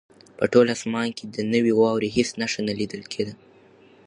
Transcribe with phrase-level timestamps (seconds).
[0.37, 3.33] په ټول اسمان کې د نوې واورې هېڅ نښه نه لیدل کېده.